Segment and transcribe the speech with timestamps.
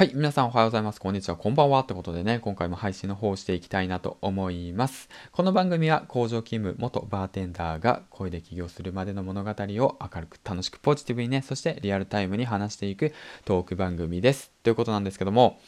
[0.00, 0.98] はい、皆さんおはようございます。
[0.98, 1.80] こんにちは、こんばんは。
[1.80, 5.10] ってことでね、今回も配信の方をしていきたいなと思います。
[5.30, 13.12] この番組は工場勤務元バーテンダーが声で起業するまでの物語を明るく楽しくポジティブにね、そしてリアルタイムに話していく
[13.44, 14.52] トーク番組です。
[14.62, 15.60] ということなんですけども、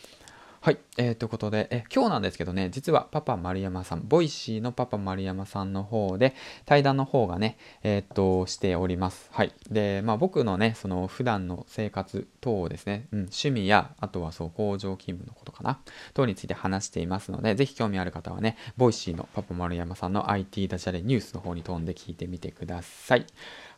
[0.64, 6.36] はい、えー、ということで、え今日なんですけどね、実はパパ丸山さん、ボイシーのパパ丸山さんの方で、
[6.66, 9.28] 対談の方がね、えっ、と、しております。
[9.32, 9.52] はい。
[9.72, 15.80] で、まあ僕のね、その普段の生活等ですね、うん、趣味や、あとはそう、工場勤務のことかな、
[16.14, 23.26] 等について話していますので、ぜひ興味ある方はね、ボイシーのパパ丸山さんの IT ダジャレニュースの方に飛んで聞いてみてください。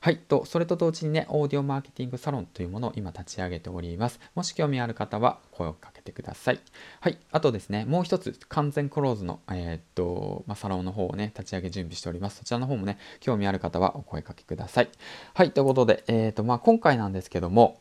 [0.04, 0.18] はい。
[0.18, 4.20] と、それと同時にね、オーディオマーケティングサロンというものを今立ち上げております。
[4.34, 6.60] もし興味ある方は声をかけてください。
[7.00, 7.18] はい。
[7.32, 12.36] あとですね、もう一つ、完全クローズの、えー、っと、まあ、サロンの方をね、立ち上げ準備しております。
[12.36, 14.90] そちらの方もね、興味ある方はお声かけください。
[15.32, 15.52] はい。
[15.52, 17.80] ということで、えー、っと、まあ、今回なんですけども、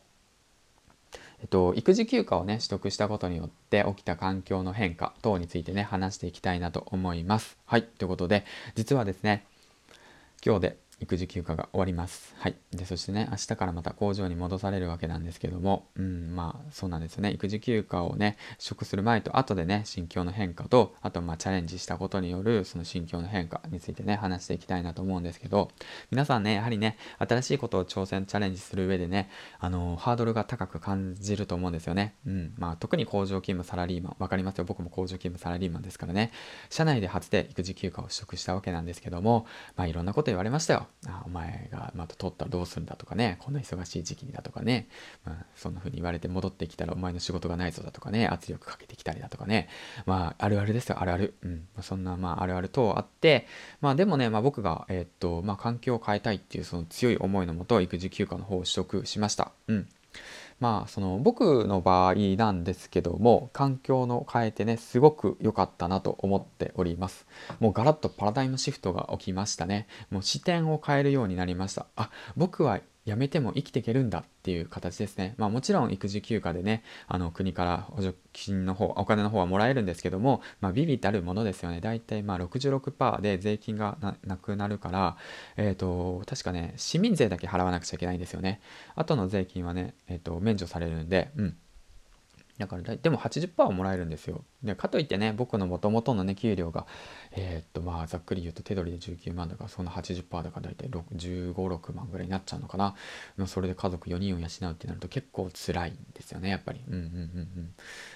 [1.40, 7.58] えっと、育児休暇をね、取得したことによって起きた環境の変化等についてね、話していきたいなと思います。
[7.66, 7.82] はい。
[7.82, 9.44] ということで、実はですね、
[10.46, 12.34] 今日で育児休暇が終わります。
[12.38, 12.56] はい。
[12.70, 17.30] で、そしてね、明日からまた工場に戻されるわけなんですけども、うん、まあ、そうなんですよね。
[17.32, 25.70] 育児休暇をね、取得する前と後でね、心境の変化と、あと、まあ、チャレンジしたことによる、その心境の変化についてね、話していきたいなと思うんですけど、
[26.10, 32.14] 皆さんね、やはりね、新しいことを挑戦、チャレンジする上でね、あの、ハードルが高く感じると思うんですよね。
[32.26, 32.54] うん。
[32.56, 34.64] まあ、特に工場勤務サラリーマン、わかりますよ。
[34.64, 36.30] 僕も工場勤務サラリーマンですからね、
[36.70, 40.86] 社内で初で育児休暇を取得したわけなんですけども、まあ、いろんなこと言われましたよ。
[41.06, 44.88] あ、お前、がまた取ったらどうするんだとかねこんな忙しい時期にだとかね、
[45.24, 49.68] まあ、そんな風に言われて戻ってきたらお前の仕事がないぞだとかね圧力かけてきたりだとかね
[50.06, 53.46] まああるあるですよあるある、うんまあ、そんなまああるあるとあって
[53.80, 59.88] まあでもね、まあ、僕がえー、っとまあ環境を変えたいっていうその強い思いのもと育児休暇の方を取得しましたうん。
[60.60, 67.26] まあその僕の場合なんですけども環境の変えてねすごく良かったなと思っております。
[67.60, 69.86] もうガラッとパラダイムシフトが起きましたね。
[70.10, 71.86] もう視点を変えるようになりました。
[71.96, 75.34] あ僕はやめても生きていけるんだっていう形ですね。
[75.36, 81.80] まあもちろん育児休暇でね、あの国から補助金の方、お金の方はもらえるんですけども、まあビビたるものですよね。
[81.80, 85.16] だいたいまあ66%で税金がなくなるから、
[85.56, 88.60] えっ、ー、と、確かね、市民税だけ払わなくちゃいけないんですよね。
[88.94, 91.56] あとの税金はね、えっ、ー、と、免除されるんで、うん。
[92.58, 94.44] だからでも80%はもらえるんですよ。
[94.62, 96.86] でかといってね僕のもともとのね給料が
[97.32, 102.94] えー、っとまあざっくり言うと手取りで19万だからその80%だから大体1 5 6万ぐらいになっちゃうのかな。
[103.46, 106.80] それで家族4人を養うってなると結構辛いんですよねやっぱり。
[106.86, 107.10] うんうんうんう
[107.60, 107.74] ん。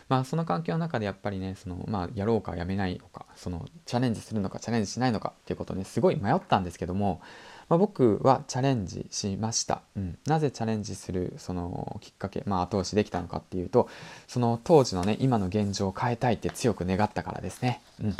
[0.09, 7.21] まあその環境の中でやっぱりねそのまあやろうかやめないのかそのチャレンジするのかチャレンジしないのかっていうことねすごい迷ったんですけども
[7.69, 13.89] まあ、僕はチャレンジしました、うん、なぜチャレンジするそのきっかけ、まあ、後押しできたのかっていうと
[14.27, 18.17] その当時のね今の現状を変えたいって強く願ったからですね、うん、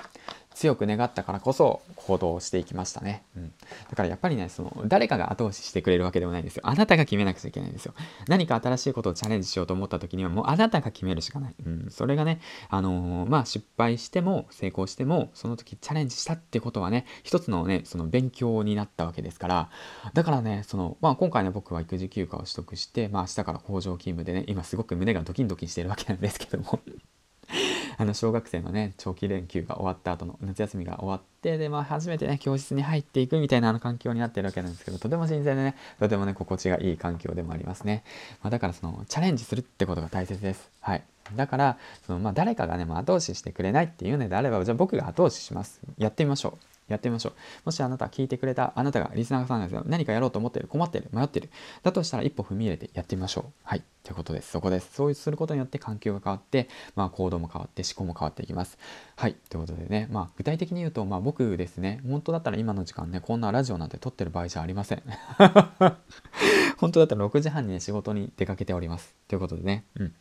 [0.59, 3.23] 強く願ったからこそ行動していきましたね。
[3.37, 3.53] うん。
[3.91, 6.63] だからやっぱりね、その、誰かが後押ししてくれるわけでもないんですよ。
[6.67, 7.95] あなたが決めなくちゃいけないんですよ。
[8.27, 11.55] 何か新しいことをチャレンジしようと思った時には、もうあなたが決めるしかない。
[11.65, 11.87] うん。
[11.91, 19.71] それがね、あのー、まあ、失敗しても、成功しても、その時チャレンジしたってことはね、一つのね、その勉強になったわけですから、
[20.13, 26.81] だからね、その、まあ、今回ね、僕は育児休暇を取得して、まあ、明日から工場勤務でね、今すごく胸がドキンドキンしてるわけなんですけども
[28.01, 38.05] あの小学生のね長期連休が終わった後の夏休みが終わってでまあ初めてね教室に入っていくみたいなあの環境になってるわけなんですけどとても新鮮でねとてもね心地がいい環境でもありますね、
[38.43, 40.71] まあ、だからそのチャレンジするってことが大切です。
[40.81, 41.03] はい。
[41.37, 45.81] だからその、まあ、誰かがね、後押ししてくれないっていうのであればじゃあ僕が後押しします。
[45.99, 46.78] やってみましょう。
[46.89, 47.33] やってみましょう。
[47.67, 49.83] もしあなた聞いてくれた、あなたがリスナーさんですよ。
[49.87, 51.51] 何かやろうと思ってる、困ってる、迷ってる。
[51.83, 53.53] だとしたら一歩踏み入れてやってみましょう。
[53.63, 53.83] はい。
[54.03, 54.51] ということです。
[54.53, 54.89] そこです。
[54.95, 58.79] そうすることによって環境が変わって、まあ行動も変わって、思考も変わっていきます。
[59.17, 59.37] はい。
[59.51, 65.03] ということでね、まあ具体的に言うと、まあ僕ですね、本当だったら今の時間ね、こんなラジオなんて撮ってる場合じゃありません。
[66.79, 69.15] 本当だったら6時半にね、仕事に出かけております。
[69.29, 70.15] ということでね、うん。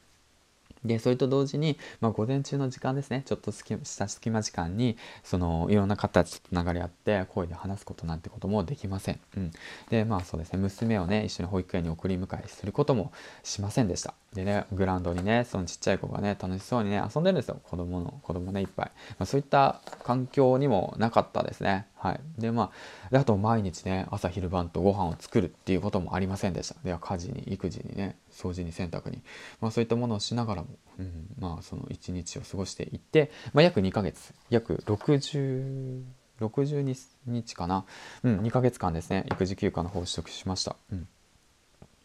[0.88, 3.24] でそれと同時に、まあ、午前中の時間ですね。
[3.26, 9.52] ちょっとした隙間時間にそのいろんな方とつながり合って声で話すことなんてこともできません、うん、
[9.90, 10.60] でまあそうですね。
[10.60, 13.12] 娘をね一緒に保育園に送り迎えすることも
[13.44, 14.14] しませんでした。
[14.38, 22.20] でねグラウンドにねそのちっちゃい子がね楽しそうにね遊んでるんですよ子供の子供ねいっぱい、まあ、そういった環境にもなかったですねはい。
[22.38, 22.72] で、ま
[23.12, 26.76] あ、あと毎日ね、朝昼晩とご飯を作るっていうこともありませんでした。
[26.84, 29.22] では、家事に、育児にね、掃除に洗濯に、
[29.60, 30.68] まあそういったものをしながらも、
[31.00, 36.04] うん、まあその一日を過ごしていって、まあ約2ヶ月、約60、
[36.40, 36.96] 62
[37.26, 37.84] 日かな。
[38.24, 40.76] うん、2ヶ月間ですね、育児休暇の方を取得しました。
[40.92, 41.08] うん。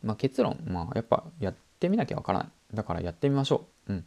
[0.03, 1.55] まあ結論、まあやっぱやっ
[1.89, 2.49] みなきゃわからない。
[2.75, 3.93] だからやってみましょう。
[3.93, 4.05] うん。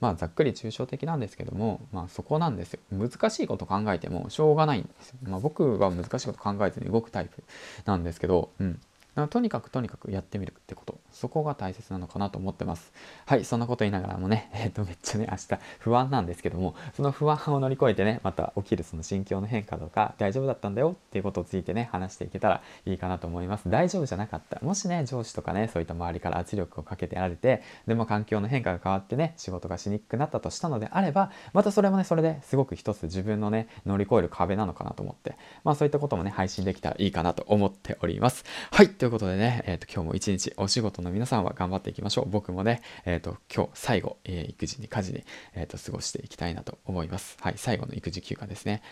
[0.00, 2.80] まあざっくり抽象的なんですけども、まあそこなんですよ。
[2.90, 5.16] 難しいこと考えてもしょうがないんですよ。
[5.22, 7.44] まあ僕は難しいこと考えずに動くタイプ
[7.84, 8.80] なんですけど、うん。
[9.28, 12.92] とにかくとにかくやってみるってことそこが大切なのかなと思ってます。
[13.26, 23.70] はいそんなこと言いながらもね えっ、ー、とめっちゃね明日不安なんですけどもその不安を乗り越えてねまた起きるその心境の変化とか大丈夫だったんだよっていうことをついてね話していけたらいいかなと思います。
[23.70, 24.58] 大丈夫じゃなかった。
[24.62, 38.44] もしね上司とかねそういった周りから圧力をかけてられてでも環境の変化が変わってね仕事がしにくくなったとしたのであればまたそれもねそれですごく一つ自分のね乗り越える壁なのかなと思ってまあそういったこともね配信できたらいいかなと思っております。
[38.70, 42.28] はいということでね、えーと、今日も一日お仕事の皆さんは頑張っていきましょう。
[42.28, 45.24] 僕もね、えっ、ー、と、今日最後、えー、育児に家事に、
[45.54, 47.36] えっ、ー、と、過ごしていきたいなと思います。
[47.40, 48.82] はい、最後の育児休暇ですね。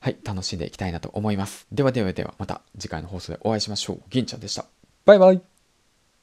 [0.00, 1.66] はい、楽しんでいきたいなと思います。
[1.72, 4.02] ではではでは、また次回の放送でお会いしましょう。
[4.10, 4.66] 銀ちゃんでした。
[5.06, 5.53] バイバイ